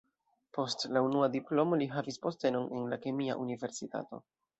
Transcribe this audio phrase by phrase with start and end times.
[0.57, 4.21] Post la unua diplomo li havis postenon en la kemia universitato.